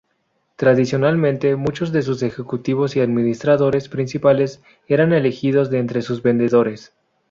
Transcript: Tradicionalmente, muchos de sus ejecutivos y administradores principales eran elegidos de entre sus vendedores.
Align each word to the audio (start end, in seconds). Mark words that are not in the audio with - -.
Tradicionalmente, 0.55 1.55
muchos 1.55 1.91
de 1.91 2.01
sus 2.01 2.23
ejecutivos 2.23 2.95
y 2.95 3.01
administradores 3.01 3.87
principales 3.87 4.63
eran 4.87 5.13
elegidos 5.13 5.69
de 5.69 5.77
entre 5.77 6.01
sus 6.01 6.23
vendedores. 6.23 6.91